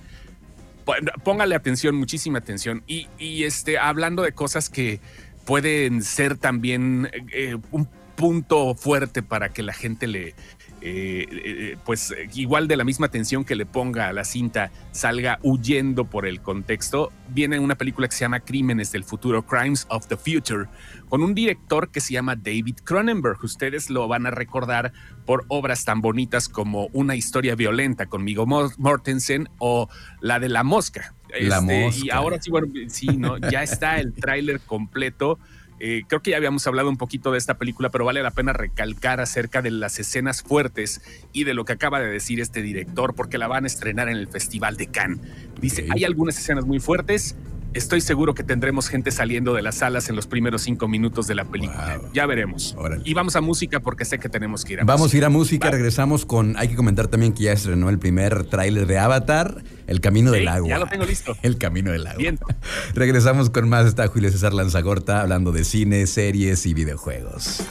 póngale 1.24 1.56
atención, 1.56 1.96
muchísima 1.96 2.40
atención. 2.40 2.84
Y, 2.88 3.08
este, 3.44 3.78
hablando 3.78 4.24
de 4.24 4.32
cosas 4.32 4.70
que 4.70 5.00
pueden 5.46 6.04
ser 6.04 6.38
también 6.38 7.10
eh, 7.32 7.58
un 7.72 7.88
punto 8.16 8.76
fuerte 8.76 9.24
para 9.24 9.50
que 9.50 9.64
la 9.64 9.74
gente 9.74 10.06
le, 10.06 10.36
eh, 10.82 11.28
eh, 11.32 11.78
pues 11.86 12.14
igual 12.34 12.68
de 12.68 12.78
la 12.78 12.84
misma 12.84 13.10
tensión 13.10 13.44
que 13.44 13.56
le 13.56 13.66
ponga 13.66 14.08
a 14.08 14.14
la 14.14 14.24
cinta 14.24 14.72
salga 14.92 15.40
huyendo 15.44 16.06
por 16.06 16.26
el 16.26 16.42
contexto, 16.42 17.12
viene 17.30 17.60
una 17.60 17.76
película 17.76 18.08
que 18.08 18.16
se 18.16 18.22
llama 18.22 18.40
Crímenes 18.40 18.92
del 18.92 19.04
Futuro, 19.04 19.46
Crimes 19.46 19.86
of 19.90 20.08
the 20.08 20.18
Future, 20.18 20.66
con 21.10 21.24
un 21.24 21.36
director 21.36 21.90
que 21.90 22.02
se 22.02 22.14
llama 22.14 22.36
David 22.36 22.78
Cronenberg. 22.84 23.44
Ustedes 23.44 23.90
lo 23.90 24.08
van 24.08 24.26
a 24.26 24.32
recordar 24.32 24.94
por 25.26 25.46
obras 25.48 25.86
tan 25.86 26.02
bonitas 26.02 26.50
como 26.50 26.88
Una 26.94 27.16
historia 27.16 27.56
violenta 27.56 28.08
con 28.08 28.24
Migo 28.24 28.46
Mortensen 28.46 29.50
o 29.60 29.90
la 30.22 30.40
de 30.40 30.50
La 30.50 30.64
Mosca. 30.64 31.14
La 31.30 31.58
este, 31.60 31.84
Mosca. 31.84 32.02
Y 32.06 32.10
ahora 32.10 32.42
sí, 32.42 32.50
bueno, 32.50 32.68
sí, 32.88 33.08
¿no? 33.18 33.38
ya 33.38 33.64
está 33.64 34.00
el 34.00 34.14
tráiler 34.14 34.60
completo. 34.62 35.40
Eh, 35.80 36.04
creo 36.08 36.22
que 36.22 36.32
ya 36.32 36.38
habíamos 36.38 36.66
hablado 36.68 36.90
un 36.90 36.98
poquito 36.98 37.32
de 37.32 37.38
esta 37.38 37.58
película, 37.58 37.90
pero 37.90 38.06
vale 38.06 38.22
la 38.22 38.32
pena 38.32 38.54
recalcar 38.54 39.22
acerca 39.22 39.62
de 39.62 39.72
las 39.72 40.00
escenas 40.00 40.42
fuertes 40.42 41.02
y 41.34 41.46
de 41.46 41.54
lo 41.54 41.66
que 41.66 41.74
acaba 41.74 42.00
de 42.00 42.08
decir 42.08 42.40
este 42.42 42.62
director, 42.62 43.16
porque 43.16 43.38
la 43.38 43.48
van 43.48 43.64
a 43.64 43.68
estrenar 43.68 44.10
en 44.10 44.18
el 44.18 44.28
Festival 44.28 44.78
de 44.78 44.88
Cannes. 44.88 45.20
Dice, 45.62 45.88
hay 45.90 46.04
algunas 46.04 46.38
escenas 46.38 46.66
muy 46.66 46.80
fuertes, 46.80 47.36
Estoy 47.74 48.02
seguro 48.02 48.34
que 48.34 48.44
tendremos 48.44 48.90
gente 48.90 49.12
saliendo 49.12 49.54
de 49.54 49.62
las 49.62 49.76
salas 49.76 50.10
en 50.10 50.16
los 50.16 50.26
primeros 50.26 50.64
cinco 50.64 50.88
minutos 50.88 51.28
de 51.28 51.36
la 51.36 51.46
película. 51.46 52.02
Ya 52.14 52.26
veremos. 52.26 52.76
Y 53.04 53.14
vamos 53.14 53.36
a 53.36 53.42
música 53.42 53.80
porque 53.80 54.06
sé 54.06 54.18
que 54.18 54.28
tenemos 54.28 54.66
que 54.66 54.74
ir 54.74 54.82
a 54.82 54.84
Vamos 54.86 55.14
a 55.14 55.18
ir 55.18 55.24
a 55.24 55.30
música, 55.30 55.70
regresamos 55.70 56.26
con. 56.26 56.58
Hay 56.58 56.68
que 56.68 56.76
comentar 56.76 57.08
también 57.08 57.34
que 57.34 57.44
ya 57.44 57.52
estrenó 57.52 57.90
el 57.90 58.00
primer 58.00 58.46
tráiler 58.46 58.88
de 58.88 58.98
Avatar, 58.98 59.64
El 59.86 60.02
Camino 60.02 60.32
del 60.32 60.48
Agua. 60.48 60.70
Ya 60.70 60.80
lo 60.80 60.88
tengo 60.88 61.06
listo. 61.06 61.38
El 61.44 61.58
Camino 61.58 61.92
del 61.92 62.08
Agua. 62.08 62.18
Bien. 62.18 62.40
regresamos 62.96 63.50
con 63.50 63.70
más. 63.70 63.86
Está 63.86 64.08
Julio 64.08 64.32
César 64.32 64.54
Lanzagorta 64.54 65.22
hablando 65.22 65.52
de 65.52 65.64
cine, 65.64 66.08
series 66.08 66.66
y 66.66 66.74
videojuegos. 66.74 67.64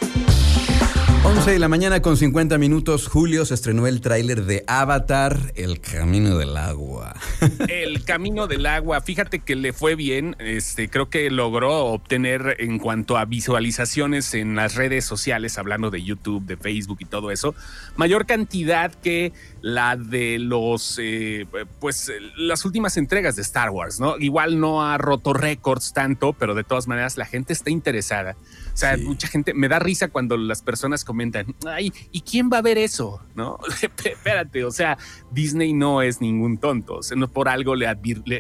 11 1.24 1.50
de 1.50 1.58
la 1.58 1.68
mañana 1.68 2.00
con 2.00 2.16
50 2.16 2.58
minutos, 2.58 3.08
Julio 3.08 3.44
se 3.44 3.54
estrenó 3.54 3.86
el 3.86 4.00
tráiler 4.00 4.44
de 4.44 4.64
Avatar, 4.66 5.52
El 5.56 5.80
Camino 5.80 6.38
del 6.38 6.56
Agua. 6.56 7.14
El 7.68 8.04
Camino 8.04 8.46
del 8.46 8.64
Agua, 8.66 9.00
fíjate 9.00 9.40
que 9.40 9.56
le 9.56 9.72
fue 9.72 9.96
bien, 9.96 10.36
este, 10.38 10.88
creo 10.88 11.10
que 11.10 11.30
logró 11.30 11.86
obtener 11.86 12.56
en 12.60 12.78
cuanto 12.78 13.18
a 13.18 13.24
visualizaciones 13.24 14.32
en 14.34 14.54
las 14.54 14.76
redes 14.76 15.04
sociales, 15.04 15.58
hablando 15.58 15.90
de 15.90 16.02
YouTube, 16.02 16.46
de 16.46 16.56
Facebook 16.56 16.98
y 17.00 17.04
todo 17.04 17.30
eso, 17.30 17.54
mayor 17.96 18.24
cantidad 18.24 18.94
que 18.94 19.32
la 19.60 19.96
de 19.96 20.38
los, 20.38 20.98
eh, 21.02 21.46
pues 21.80 22.12
las 22.36 22.64
últimas 22.64 22.96
entregas 22.96 23.34
de 23.36 23.42
Star 23.42 23.70
Wars, 23.70 23.98
¿no? 23.98 24.16
Igual 24.18 24.60
no 24.60 24.84
ha 24.84 24.96
roto 24.98 25.32
récords 25.32 25.92
tanto, 25.92 26.32
pero 26.32 26.54
de 26.54 26.64
todas 26.64 26.86
maneras 26.86 27.16
la 27.16 27.26
gente 27.26 27.52
está 27.52 27.70
interesada. 27.70 28.36
O 28.72 28.76
sea, 28.76 28.96
mucha 28.96 29.26
gente, 29.26 29.54
me 29.54 29.68
da 29.68 29.80
risa 29.80 30.08
cuando 30.08 30.36
las 30.36 30.62
personas 30.62 31.04
comentan, 31.08 31.54
ay, 31.66 31.90
¿y 32.12 32.20
quién 32.20 32.50
va 32.52 32.58
a 32.58 32.62
ver 32.62 32.76
eso? 32.76 33.22
¿No? 33.34 33.58
Espérate, 34.04 34.62
o 34.62 34.70
sea, 34.70 34.98
Disney 35.30 35.72
no 35.72 36.02
es 36.02 36.20
ningún 36.20 36.58
tonto. 36.58 37.00
por 37.32 37.48
algo 37.48 37.74
le, 37.74 37.88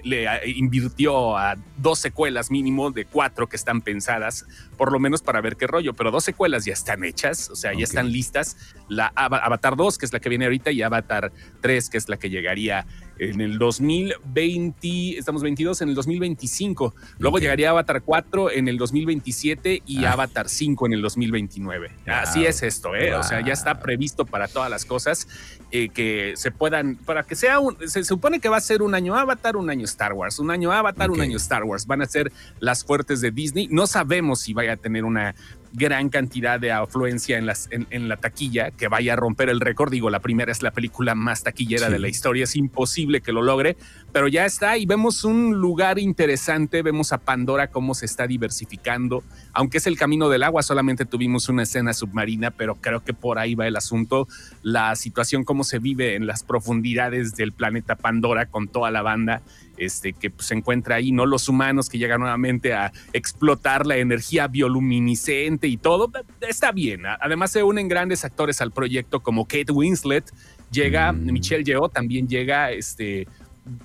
le, 0.04 0.50
invirtió 0.50 1.38
a 1.38 1.56
dos 1.78 1.98
secuelas 1.98 2.50
mínimo 2.50 2.90
de 2.90 3.06
cuatro 3.06 3.48
que 3.48 3.56
están 3.56 3.80
pensadas, 3.80 4.44
por 4.76 4.92
lo 4.92 4.98
menos 4.98 5.22
para 5.22 5.40
ver 5.40 5.56
qué 5.56 5.66
rollo, 5.66 5.94
pero 5.94 6.10
dos 6.10 6.24
secuelas 6.24 6.66
ya 6.66 6.74
están 6.74 7.04
hechas, 7.04 7.48
o 7.48 7.56
sea, 7.56 7.72
ya 7.72 7.84
están 7.84 8.12
listas. 8.12 8.58
La 8.88 9.10
Avatar 9.14 9.76
2, 9.76 9.96
que 9.96 10.04
es 10.04 10.12
la 10.12 10.20
que 10.20 10.28
viene 10.28 10.44
ahorita, 10.44 10.70
y 10.70 10.82
Avatar 10.82 11.32
3, 11.62 11.88
que 11.88 11.96
es 11.96 12.08
la 12.10 12.18
que 12.18 12.28
llegaría 12.28 12.86
en 13.18 13.40
el 13.40 13.58
2020, 13.58 15.18
estamos 15.18 15.42
22, 15.42 15.82
en 15.82 15.88
el 15.90 15.94
2025. 15.94 16.94
Luego 17.18 17.38
llegaría 17.38 17.70
Avatar 17.70 18.02
4 18.02 18.50
en 18.52 18.68
el 18.68 18.78
2027 18.78 19.82
y 19.86 20.04
ah. 20.04 20.12
Avatar 20.12 20.48
5 20.48 20.86
en 20.86 20.92
el 20.92 21.02
2029. 21.02 21.90
Así 22.06 22.46
es 22.46 22.62
esto, 22.62 22.94
¿eh? 22.94 23.14
O 23.14 23.22
sea, 23.22 23.40
ya 23.44 23.52
está 23.52 23.80
previsto 23.80 24.24
para 24.24 24.48
todas 24.48 24.70
las 24.70 24.84
cosas 24.84 25.28
eh, 25.70 25.88
que 25.88 26.34
se 26.36 26.50
puedan, 26.50 26.96
para 26.96 27.22
que 27.22 27.34
sea 27.34 27.58
un, 27.58 27.76
se 27.88 28.04
supone 28.04 28.40
que 28.40 28.48
va 28.48 28.56
a 28.56 28.60
ser 28.60 28.82
un 28.82 28.94
año 28.94 29.16
Avatar, 29.16 29.56
un 29.56 29.68
año 29.70 29.84
Star 29.84 30.12
Wars, 30.12 30.38
un 30.38 30.50
año 30.50 30.72
Avatar, 30.72 31.10
un 31.10 31.20
año 31.20 31.36
Star 31.36 31.64
Wars. 31.64 31.86
Van 31.86 32.02
a 32.02 32.06
ser 32.06 32.32
las 32.60 32.84
fuertes 32.84 33.20
de 33.20 33.30
Disney. 33.30 33.68
No 33.70 33.86
sabemos 33.86 34.40
si 34.40 34.54
vaya 34.54 34.74
a 34.74 34.76
tener 34.76 35.04
una 35.04 35.34
gran 35.72 36.08
cantidad 36.08 36.58
de 36.58 36.72
afluencia 36.72 37.38
en, 37.38 37.46
las, 37.46 37.68
en, 37.70 38.08
la 38.08 38.16
taquilla 38.16 38.70
que 38.70 38.88
vaya 38.88 39.12
a 39.12 39.16
romper 39.16 39.48
el 39.48 39.60
récord. 39.60 39.90
Digo, 39.90 40.10
la 40.10 40.20
primera 40.20 40.52
es 40.52 40.62
la 40.62 40.70
película 40.70 41.14
más 41.14 41.42
taquillera 41.42 41.90
de 41.90 41.98
la 41.98 42.08
historia, 42.08 42.44
es 42.44 42.56
imposible 42.56 43.20
que 43.20 43.32
lo 43.32 43.42
logre, 43.42 43.76
pero 44.12 44.28
ya 44.28 44.46
está 44.46 44.76
y 44.76 44.86
vemos 44.86 45.24
un 45.24 45.60
lugar 45.60 45.98
interesante, 45.98 46.82
vemos 46.82 47.12
a 47.12 47.18
Pandora 47.18 47.70
cómo 47.70 47.94
se 47.94 48.06
está 48.06 48.26
diversificando, 48.26 49.22
aunque 49.52 49.78
es 49.78 49.86
el 49.86 49.98
camino 49.98 50.28
del 50.28 50.42
agua, 50.42 50.62
solamente 50.62 51.04
tuvimos 51.04 51.48
una 51.48 51.62
escena 51.64 51.92
submarina, 51.92 52.50
pero 52.50 52.76
creo 52.76 53.02
que 53.04 53.14
por 53.14 53.38
ahí 53.38 53.54
va 53.54 53.66
el 53.66 53.76
asunto, 53.76 54.28
la 54.62 54.94
situación, 54.96 55.44
cómo 55.44 55.64
se 55.64 55.78
vive 55.78 56.14
en 56.14 56.26
las 56.26 56.42
profundidades 56.42 57.36
del 57.36 57.52
planeta 57.52 57.96
Pandora 57.96 58.46
con 58.46 58.68
toda 58.68 58.90
la 58.90 59.02
banda 59.02 59.42
este, 59.78 60.12
que 60.12 60.30
pues, 60.30 60.48
se 60.48 60.54
encuentra 60.54 60.96
ahí, 60.96 61.12
¿no? 61.12 61.26
Los 61.26 61.48
humanos 61.48 61.88
que 61.88 61.98
llegan 61.98 62.20
nuevamente 62.20 62.72
a 62.74 62.92
explotar 63.12 63.86
la 63.86 63.96
energía 63.96 64.46
bioluminiscente 64.48 65.68
y 65.68 65.76
todo, 65.76 66.10
está 66.40 66.72
bien. 66.72 67.02
Además 67.20 67.52
se 67.52 67.62
unen 67.62 67.88
grandes 67.88 68.24
actores 68.24 68.60
al 68.60 68.72
proyecto 68.72 69.20
como 69.20 69.46
Kate 69.46 69.72
Winslet, 69.72 70.30
llega 70.70 71.12
mm. 71.12 71.32
Michelle 71.32 71.64
Yeoh, 71.64 71.88
también 71.88 72.28
llega 72.28 72.70
este 72.70 73.26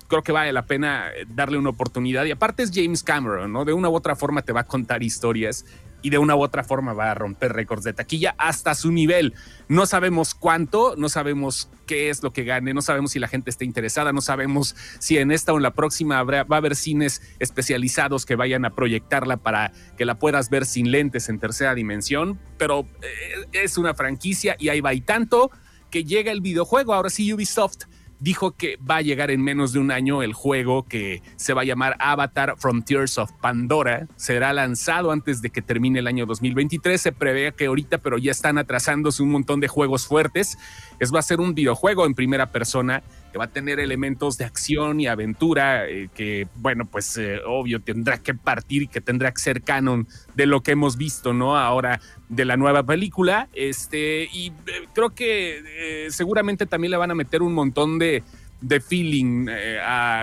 creo 0.08 0.22
que 0.22 0.32
vale 0.32 0.52
la 0.52 0.64
pena 0.64 1.10
darle 1.28 1.58
una 1.58 1.70
oportunidad. 1.70 2.24
Y 2.24 2.30
aparte 2.30 2.62
es 2.62 2.70
James 2.74 3.02
Cameron, 3.02 3.52
¿no? 3.52 3.64
De 3.64 3.72
una 3.72 3.88
u 3.88 3.94
otra 3.94 4.16
forma 4.16 4.42
te 4.42 4.52
va 4.52 4.60
a 4.60 4.66
contar 4.66 5.02
historias 5.02 5.66
y 6.04 6.10
de 6.10 6.18
una 6.18 6.36
u 6.36 6.42
otra 6.42 6.62
forma 6.62 6.92
va 6.92 7.10
a 7.10 7.14
romper 7.14 7.54
récords 7.54 7.82
de 7.82 7.94
taquilla 7.94 8.34
hasta 8.36 8.74
su 8.74 8.92
nivel. 8.92 9.32
No 9.68 9.86
sabemos 9.86 10.34
cuánto, 10.34 10.94
no 10.98 11.08
sabemos 11.08 11.70
qué 11.86 12.10
es 12.10 12.22
lo 12.22 12.30
que 12.30 12.44
gane, 12.44 12.74
no 12.74 12.82
sabemos 12.82 13.12
si 13.12 13.18
la 13.18 13.26
gente 13.26 13.48
está 13.48 13.64
interesada, 13.64 14.12
no 14.12 14.20
sabemos 14.20 14.76
si 14.98 15.16
en 15.16 15.32
esta 15.32 15.54
o 15.54 15.56
en 15.56 15.62
la 15.62 15.72
próxima 15.72 16.22
va 16.22 16.44
a 16.46 16.56
haber 16.56 16.76
cines 16.76 17.22
especializados 17.38 18.26
que 18.26 18.36
vayan 18.36 18.66
a 18.66 18.74
proyectarla 18.74 19.38
para 19.38 19.72
que 19.96 20.04
la 20.04 20.18
puedas 20.18 20.50
ver 20.50 20.66
sin 20.66 20.90
lentes 20.90 21.30
en 21.30 21.38
tercera 21.38 21.74
dimensión, 21.74 22.38
pero 22.58 22.86
eh, 23.00 23.46
es 23.52 23.78
una 23.78 23.94
franquicia 23.94 24.56
y 24.58 24.68
ahí 24.68 24.82
va 24.82 24.92
y 24.92 25.00
tanto 25.00 25.50
que 25.90 26.04
llega 26.04 26.32
el 26.32 26.42
videojuego. 26.42 26.92
Ahora 26.92 27.08
sí, 27.08 27.32
Ubisoft 27.32 27.84
dijo 28.24 28.52
que 28.52 28.78
va 28.78 28.96
a 28.96 29.02
llegar 29.02 29.30
en 29.30 29.42
menos 29.42 29.74
de 29.74 29.80
un 29.80 29.90
año 29.90 30.22
el 30.22 30.32
juego 30.32 30.86
que 30.88 31.22
se 31.36 31.52
va 31.52 31.60
a 31.60 31.64
llamar 31.64 31.94
Avatar 31.98 32.54
Frontiers 32.56 33.18
of 33.18 33.30
Pandora. 33.32 34.08
Será 34.16 34.54
lanzado 34.54 35.10
antes 35.10 35.42
de 35.42 35.50
que 35.50 35.60
termine 35.60 35.98
el 35.98 36.06
año 36.06 36.24
2023. 36.24 36.98
Se 36.98 37.12
prevé 37.12 37.52
que 37.52 37.66
ahorita, 37.66 37.98
pero 37.98 38.16
ya 38.16 38.30
están 38.30 38.56
atrasándose 38.56 39.22
un 39.22 39.30
montón 39.30 39.60
de 39.60 39.68
juegos 39.68 40.06
fuertes. 40.06 40.56
Es 41.00 41.12
va 41.14 41.18
a 41.18 41.22
ser 41.22 41.38
un 41.38 41.54
videojuego 41.54 42.06
en 42.06 42.14
primera 42.14 42.50
persona 42.50 43.02
que 43.34 43.38
va 43.38 43.46
a 43.46 43.50
tener 43.50 43.80
elementos 43.80 44.38
de 44.38 44.44
acción 44.44 45.00
y 45.00 45.08
aventura 45.08 45.88
eh, 45.88 46.08
que, 46.14 46.46
bueno, 46.54 46.86
pues 46.86 47.16
eh, 47.16 47.40
obvio 47.44 47.82
tendrá 47.82 48.18
que 48.18 48.32
partir 48.32 48.82
y 48.82 48.86
que 48.86 49.00
tendrá 49.00 49.32
que 49.32 49.40
ser 49.40 49.62
canon 49.62 50.06
de 50.36 50.46
lo 50.46 50.62
que 50.62 50.70
hemos 50.70 50.96
visto, 50.96 51.32
¿no? 51.32 51.56
Ahora 51.56 52.00
de 52.28 52.44
la 52.44 52.56
nueva 52.56 52.84
película. 52.84 53.48
Este, 53.52 54.28
y 54.32 54.52
eh, 54.68 54.86
creo 54.94 55.16
que 55.16 56.06
seguramente 56.10 56.66
también 56.66 56.92
le 56.92 56.96
van 56.96 57.10
a 57.10 57.16
meter 57.16 57.42
un 57.42 57.54
montón 57.54 57.98
de 57.98 58.22
de 58.60 58.80
feeling 58.80 59.46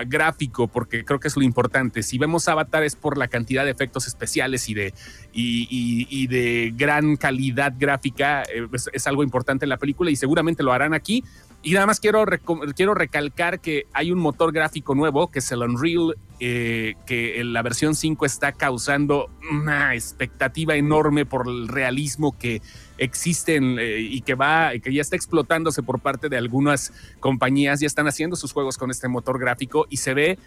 gráfico, 0.06 0.66
porque 0.66 1.04
creo 1.04 1.20
que 1.20 1.28
es 1.28 1.36
lo 1.36 1.44
importante. 1.44 2.02
Si 2.02 2.18
vemos 2.18 2.48
Avatar 2.48 2.82
es 2.82 2.96
por 2.96 3.16
la 3.16 3.28
cantidad 3.28 3.64
de 3.64 3.70
efectos 3.70 4.08
especiales 4.08 4.68
y 4.68 4.74
de, 4.74 4.94
y, 5.32 6.26
de 6.26 6.72
gran 6.74 7.14
calidad 7.14 7.72
gráfica, 7.78 8.42
es, 8.92 9.06
algo 9.06 9.22
importante 9.22 9.64
en 9.64 9.68
la 9.68 9.76
película 9.76 10.10
y 10.10 10.16
seguramente 10.16 10.64
lo 10.64 10.72
harán 10.72 10.92
aquí. 10.92 11.22
Y 11.64 11.72
nada 11.74 11.86
más 11.86 12.00
quiero, 12.00 12.24
quiero 12.74 12.94
recalcar 12.94 13.60
que 13.60 13.86
hay 13.92 14.10
un 14.10 14.18
motor 14.18 14.52
gráfico 14.52 14.96
nuevo, 14.96 15.28
que 15.28 15.38
es 15.38 15.52
el 15.52 15.60
Unreal, 15.60 16.16
eh, 16.40 16.94
que 17.06 17.40
en 17.40 17.52
la 17.52 17.62
versión 17.62 17.94
5 17.94 18.26
está 18.26 18.50
causando 18.50 19.30
una 19.48 19.94
expectativa 19.94 20.74
enorme 20.74 21.24
por 21.24 21.46
el 21.46 21.68
realismo 21.68 22.36
que 22.36 22.62
existe 22.98 23.58
eh, 23.58 24.00
y 24.00 24.22
que 24.22 24.34
va, 24.34 24.72
que 24.82 24.92
ya 24.92 25.00
está 25.00 25.14
explotándose 25.14 25.84
por 25.84 26.00
parte 26.00 26.28
de 26.28 26.36
algunas 26.36 26.92
compañías. 27.20 27.78
Ya 27.78 27.86
están 27.86 28.08
haciendo 28.08 28.34
sus 28.34 28.52
juegos 28.52 28.76
con 28.76 28.90
este 28.90 29.06
motor 29.06 29.38
gráfico 29.38 29.86
y 29.88 29.98
se 29.98 30.14
ve 30.14 30.38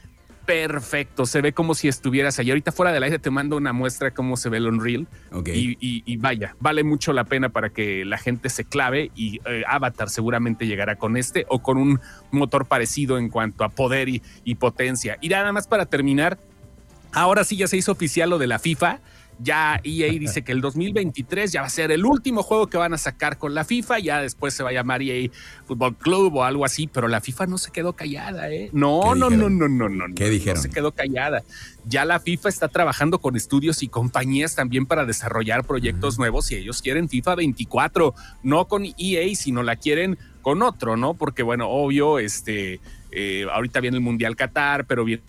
perfecto, 0.45 1.25
se 1.25 1.41
ve 1.41 1.53
como 1.53 1.75
si 1.75 1.87
estuvieras 1.87 2.39
allí. 2.39 2.51
Ahorita 2.51 2.71
fuera 2.71 2.91
del 2.91 3.03
aire 3.03 3.19
te 3.19 3.29
mando 3.29 3.57
una 3.57 3.73
muestra 3.73 4.11
cómo 4.11 4.37
se 4.37 4.49
ve 4.49 4.57
el 4.57 4.67
Unreal. 4.67 5.07
Y, 5.45 6.17
vaya, 6.17 6.55
vale 6.59 6.83
mucho 6.83 7.13
la 7.13 7.23
pena 7.23 7.49
para 7.49 7.69
que 7.69 8.05
la 8.05 8.17
gente 8.17 8.49
se 8.49 8.65
clave 8.65 9.11
y 9.15 9.39
eh, 9.45 9.63
Avatar 9.67 10.09
seguramente 10.09 10.67
llegará 10.67 10.95
con 10.95 11.17
este 11.17 11.45
o 11.49 11.59
con 11.59 11.77
un 11.77 11.99
motor 12.31 12.65
parecido 12.65 13.17
en 13.17 13.29
cuanto 13.29 13.63
a 13.63 13.69
poder 13.69 14.09
y, 14.09 14.21
y 14.43 14.55
potencia. 14.55 15.17
Y 15.21 15.29
nada 15.29 15.51
más 15.51 15.67
para 15.67 15.85
terminar, 15.85 16.37
ahora 17.11 17.43
sí 17.43 17.57
ya 17.57 17.67
se 17.67 17.77
hizo 17.77 17.91
oficial 17.91 18.29
lo 18.29 18.37
de 18.37 18.47
la 18.47 18.59
FIFA. 18.59 18.99
Ya 19.39 19.79
EA 19.83 20.11
dice 20.19 20.43
que 20.43 20.51
el 20.51 20.61
2023 20.61 21.51
ya 21.51 21.61
va 21.61 21.67
a 21.67 21.69
ser 21.69 21.91
el 21.91 22.05
último 22.05 22.43
juego 22.43 22.67
que 22.67 22.77
van 22.77 22.93
a 22.93 22.97
sacar 22.97 23.37
con 23.37 23.53
la 23.53 23.63
FIFA, 23.63 23.99
ya 23.99 24.21
después 24.21 24.53
se 24.53 24.63
va 24.63 24.69
a 24.69 24.73
llamar 24.73 25.01
EA 25.01 25.29
Football 25.65 25.97
Club 25.97 26.35
o 26.35 26.43
algo 26.43 26.65
así, 26.65 26.87
pero 26.87 27.07
la 27.07 27.21
FIFA 27.21 27.47
no 27.47 27.57
se 27.57 27.71
quedó 27.71 27.93
callada, 27.93 28.51
¿eh? 28.51 28.69
No, 28.73 29.15
no, 29.15 29.29
no, 29.29 29.49
no, 29.49 29.67
no, 29.67 29.89
no. 29.89 30.05
¿Qué 30.15 30.29
dijeron? 30.29 30.57
No 30.57 30.61
se 30.61 30.69
quedó 30.69 30.91
callada. 30.91 31.43
Ya 31.85 32.05
la 32.05 32.19
FIFA 32.19 32.49
está 32.49 32.67
trabajando 32.67 33.19
con 33.19 33.35
estudios 33.35 33.83
y 33.83 33.87
compañías 33.87 34.55
también 34.55 34.85
para 34.85 35.05
desarrollar 35.05 35.63
proyectos 35.65 36.17
nuevos 36.17 36.51
y 36.51 36.55
ellos 36.55 36.81
quieren 36.81 37.09
FIFA 37.09 37.35
24, 37.35 38.13
no 38.43 38.67
con 38.67 38.85
EA, 38.85 39.35
sino 39.35 39.63
la 39.63 39.75
quieren 39.75 40.17
con 40.41 40.61
otro, 40.61 40.97
¿no? 40.97 41.15
Porque 41.15 41.43
bueno, 41.43 41.69
obvio, 41.69 42.19
este, 42.19 42.79
eh, 43.11 43.45
ahorita 43.51 43.79
viene 43.79 43.97
el 43.97 44.03
Mundial 44.03 44.35
Qatar, 44.35 44.85
pero 44.85 45.03
viene 45.03 45.23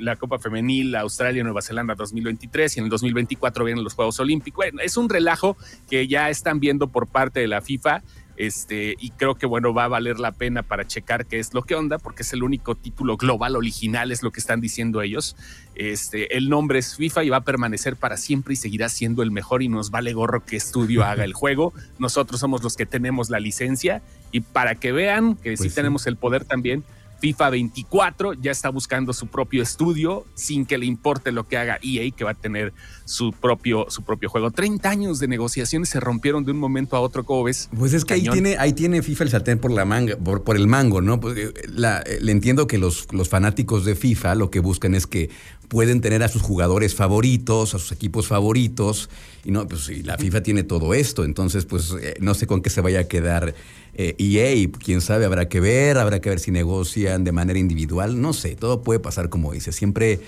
la 0.00 0.16
Copa 0.16 0.38
Femenil, 0.38 0.94
Australia, 0.96 1.42
Nueva 1.42 1.62
Zelanda 1.62 1.94
2023 1.94 2.76
y 2.76 2.80
en 2.80 2.84
el 2.84 2.90
2024 2.90 3.64
vienen 3.64 3.84
los 3.84 3.94
Juegos 3.94 4.18
Olímpicos. 4.20 4.56
Bueno, 4.56 4.80
es 4.80 4.96
un 4.96 5.08
relajo 5.08 5.56
que 5.88 6.06
ya 6.08 6.30
están 6.30 6.60
viendo 6.60 6.88
por 6.88 7.06
parte 7.06 7.40
de 7.40 7.48
la 7.48 7.60
FIFA. 7.60 8.02
Este, 8.36 8.96
y 8.98 9.10
creo 9.10 9.34
que 9.34 9.46
bueno, 9.46 9.74
va 9.74 9.84
a 9.84 9.88
valer 9.88 10.18
la 10.18 10.32
pena 10.32 10.62
para 10.62 10.86
checar 10.86 11.26
qué 11.26 11.38
es 11.38 11.52
lo 11.52 11.62
que 11.62 11.74
onda, 11.74 11.98
porque 11.98 12.22
es 12.22 12.32
el 12.32 12.42
único 12.42 12.74
título 12.74 13.16
global 13.16 13.56
original, 13.56 14.10
es 14.10 14.22
lo 14.22 14.30
que 14.30 14.40
están 14.40 14.60
diciendo 14.60 15.02
ellos. 15.02 15.36
Este, 15.74 16.36
el 16.36 16.48
nombre 16.48 16.78
es 16.78 16.96
FIFA 16.96 17.24
y 17.24 17.28
va 17.28 17.38
a 17.38 17.44
permanecer 17.44 17.96
para 17.96 18.16
siempre 18.16 18.54
y 18.54 18.56
seguirá 18.56 18.88
siendo 18.88 19.22
el 19.22 19.30
mejor 19.30 19.62
y 19.62 19.68
nos 19.68 19.90
vale 19.90 20.12
gorro 20.12 20.44
que 20.44 20.56
estudio 20.56 21.04
haga 21.04 21.24
el 21.24 21.34
juego. 21.34 21.72
Nosotros 21.98 22.40
somos 22.40 22.62
los 22.62 22.76
que 22.76 22.86
tenemos 22.86 23.28
la 23.28 23.38
licencia 23.38 24.02
y 24.30 24.40
para 24.40 24.76
que 24.76 24.92
vean 24.92 25.36
que 25.36 25.56
sí, 25.56 25.64
pues 25.64 25.74
tenemos 25.74 26.06
el 26.06 26.16
poder 26.16 26.44
también, 26.44 26.84
FIFA 27.22 27.50
24 27.50 28.32
ya 28.34 28.50
está 28.50 28.68
buscando 28.68 29.12
su 29.12 29.28
propio 29.28 29.62
estudio 29.62 30.26
sin 30.34 30.66
que 30.66 30.76
le 30.76 30.86
importe 30.86 31.30
lo 31.30 31.46
que 31.46 31.56
haga 31.56 31.78
EA, 31.80 32.10
que 32.10 32.24
va 32.24 32.32
a 32.32 32.34
tener 32.34 32.72
su 33.04 33.30
propio, 33.30 33.86
su 33.90 34.02
propio 34.02 34.28
juego. 34.28 34.50
30 34.50 34.90
años 34.90 35.20
de 35.20 35.28
negociaciones 35.28 35.88
se 35.88 36.00
rompieron 36.00 36.44
de 36.44 36.50
un 36.50 36.58
momento 36.58 36.96
a 36.96 37.00
otro, 37.00 37.22
¿cómo 37.22 37.44
ves? 37.44 37.70
Pues 37.78 37.92
es 37.92 38.04
que 38.04 38.14
ahí 38.14 38.28
tiene, 38.28 38.56
ahí 38.58 38.72
tiene 38.72 39.02
FIFA 39.02 39.22
el 39.22 39.30
sartén 39.30 39.60
por 39.60 39.70
la 39.70 39.84
manga, 39.84 40.16
por, 40.16 40.56
el 40.56 40.66
mango, 40.66 41.00
¿no? 41.00 41.20
Pues, 41.20 41.38
eh, 41.38 41.52
eh, 41.54 42.18
le 42.20 42.32
entiendo 42.32 42.66
que 42.66 42.78
los, 42.78 43.06
los 43.12 43.28
fanáticos 43.28 43.84
de 43.84 43.94
FIFA 43.94 44.34
lo 44.34 44.50
que 44.50 44.58
buscan 44.58 44.96
es 44.96 45.06
que 45.06 45.30
pueden 45.72 46.02
tener 46.02 46.22
a 46.22 46.28
sus 46.28 46.42
jugadores 46.42 46.94
favoritos, 46.94 47.74
a 47.74 47.78
sus 47.78 47.92
equipos 47.92 48.26
favoritos, 48.26 49.08
y 49.42 49.52
no, 49.52 49.66
pues 49.66 49.88
la 50.04 50.18
FIFA 50.18 50.42
tiene 50.42 50.64
todo 50.64 50.92
esto, 50.92 51.24
entonces 51.24 51.64
pues 51.64 51.94
eh, 51.98 52.14
no 52.20 52.34
sé 52.34 52.46
con 52.46 52.60
qué 52.60 52.68
se 52.68 52.82
vaya 52.82 53.00
a 53.00 53.04
quedar 53.04 53.54
eh, 53.94 54.14
EA, 54.18 54.68
quién 54.84 55.00
sabe, 55.00 55.24
habrá 55.24 55.48
que 55.48 55.60
ver, 55.60 55.96
habrá 55.96 56.20
que 56.20 56.28
ver 56.28 56.40
si 56.40 56.50
negocian 56.50 57.24
de 57.24 57.32
manera 57.32 57.58
individual, 57.58 58.20
no 58.20 58.34
sé, 58.34 58.54
todo 58.54 58.82
puede 58.82 59.00
pasar 59.00 59.30
como 59.30 59.50
dice, 59.54 59.72
siempre 59.72 60.20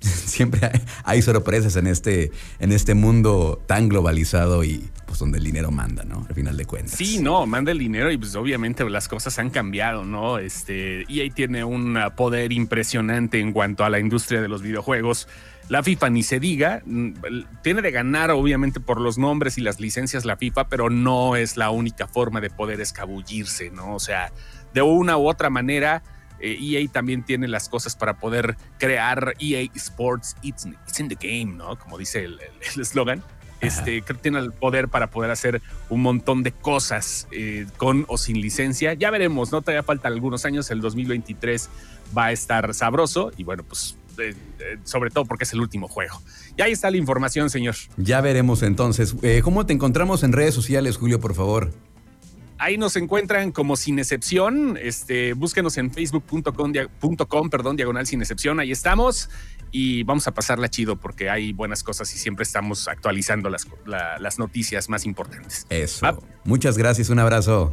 siempre 0.00 0.70
hay, 1.04 1.22
sorpresas 1.22 1.76
en 1.76 1.86
este, 1.86 2.30
en 2.60 2.72
este 2.72 2.94
mundo 2.94 3.62
tan 3.66 3.88
globalizado 3.88 4.62
y 4.62 4.88
pues 5.06 5.18
donde 5.18 5.38
el 5.38 5.44
dinero 5.44 5.70
manda, 5.70 6.04
¿no? 6.04 6.24
Al 6.28 6.34
final 6.34 6.56
de 6.56 6.66
cuentas. 6.66 6.92
Sí, 6.92 7.20
no, 7.20 7.46
manda 7.46 7.72
el 7.72 7.78
dinero 7.78 8.10
y 8.10 8.18
pues 8.18 8.34
obviamente 8.36 8.88
las 8.88 9.08
cosas 9.08 9.38
han 9.38 9.50
cambiado, 9.50 10.04
¿no? 10.04 10.38
Este, 10.38 11.02
EA 11.08 11.32
tiene 11.34 11.64
un 11.64 11.98
poder 12.16 12.52
impresionante 12.52 13.40
en 13.40 13.52
cuanto 13.52 13.84
a 13.84 13.90
la 13.90 13.98
industria 13.98 14.40
de 14.40 14.48
los 14.48 14.62
videojuegos. 14.62 15.26
La 15.68 15.82
FIFA 15.82 16.10
ni 16.10 16.22
se 16.22 16.40
diga, 16.40 16.82
tiene 17.62 17.82
de 17.82 17.90
ganar 17.90 18.30
obviamente 18.30 18.80
por 18.80 19.00
los 19.00 19.18
nombres 19.18 19.58
y 19.58 19.60
las 19.60 19.80
licencias 19.80 20.24
la 20.24 20.36
FIFA, 20.36 20.68
pero 20.68 20.88
no 20.88 21.36
es 21.36 21.56
la 21.56 21.70
única 21.70 22.06
forma 22.06 22.40
de 22.40 22.48
poder 22.48 22.80
escabullirse, 22.80 23.70
¿no? 23.70 23.94
O 23.94 24.00
sea, 24.00 24.32
de 24.72 24.82
una 24.82 25.18
u 25.18 25.28
otra 25.28 25.50
manera, 25.50 26.02
EA 26.40 26.80
e 26.80 26.88
también 26.88 27.24
tiene 27.24 27.48
las 27.48 27.68
cosas 27.68 27.96
para 27.96 28.18
poder 28.18 28.56
crear 28.78 29.34
EA 29.38 29.68
Sports, 29.74 30.36
it's, 30.42 30.66
in 30.98 31.08
the 31.08 31.16
game, 31.16 31.56
¿no? 31.56 31.78
Como 31.78 31.98
dice 31.98 32.24
el 32.24 32.38
eslogan. 32.76 33.22
Este, 33.60 34.02
creo 34.02 34.16
que 34.16 34.22
tiene 34.22 34.38
el 34.38 34.52
poder 34.52 34.88
para 34.88 35.10
poder 35.10 35.30
hacer 35.30 35.60
un 35.88 36.02
montón 36.02 36.42
de 36.42 36.52
cosas 36.52 37.26
eh, 37.32 37.66
con 37.76 38.04
o 38.08 38.16
sin 38.16 38.40
licencia. 38.40 38.94
Ya 38.94 39.10
veremos, 39.10 39.50
¿no? 39.50 39.62
Todavía 39.62 39.82
faltan 39.82 40.12
algunos 40.12 40.44
años, 40.44 40.70
el 40.70 40.80
2023 40.80 41.68
va 42.16 42.26
a 42.26 42.32
estar 42.32 42.72
sabroso 42.72 43.32
y 43.36 43.42
bueno, 43.42 43.64
pues 43.64 43.96
eh, 44.18 44.34
eh, 44.60 44.78
sobre 44.84 45.10
todo 45.10 45.24
porque 45.24 45.44
es 45.44 45.52
el 45.52 45.60
último 45.60 45.88
juego. 45.88 46.20
Y 46.56 46.62
ahí 46.62 46.72
está 46.72 46.90
la 46.90 46.98
información, 46.98 47.50
señor. 47.50 47.74
Ya 47.96 48.20
veremos 48.20 48.62
entonces. 48.62 49.16
¿Cómo 49.42 49.66
te 49.66 49.72
encontramos 49.72 50.22
en 50.22 50.32
redes 50.32 50.54
sociales, 50.54 50.96
Julio, 50.96 51.20
por 51.20 51.34
favor? 51.34 51.72
Ahí 52.58 52.76
nos 52.76 52.96
encuentran 52.96 53.52
como 53.52 53.76
sin 53.76 53.98
excepción. 53.98 54.78
Este, 54.80 55.32
búsquenos 55.34 55.76
en 55.78 55.92
facebook.com, 55.92 57.50
perdón, 57.50 57.76
diagonal 57.76 58.06
sin 58.06 58.20
excepción. 58.20 58.60
Ahí 58.60 58.72
estamos 58.72 59.30
y 59.70 60.02
vamos 60.02 60.26
a 60.26 60.32
pasarla 60.32 60.68
chido 60.68 60.96
porque 60.96 61.30
hay 61.30 61.52
buenas 61.52 61.82
cosas 61.82 62.12
y 62.14 62.18
siempre 62.18 62.42
estamos 62.42 62.88
actualizando 62.88 63.48
las, 63.50 63.66
las 63.86 64.38
noticias 64.38 64.88
más 64.88 65.04
importantes. 65.06 65.66
Eso. 65.70 66.22
Muchas 66.44 66.76
gracias. 66.78 67.10
Un 67.10 67.18
abrazo. 67.18 67.70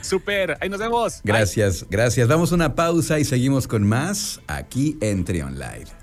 Super, 0.00 0.58
ahí 0.60 0.68
nos 0.68 0.80
vemos. 0.80 1.20
Gracias, 1.22 1.86
gracias. 1.88 2.28
Vamos 2.28 2.52
a 2.52 2.54
una 2.54 2.74
pausa 2.74 3.18
y 3.18 3.24
seguimos 3.24 3.68
con 3.68 3.86
más 3.86 4.40
aquí 4.46 4.96
en 5.00 5.24
Trion 5.24 5.58
Live. 5.58 5.94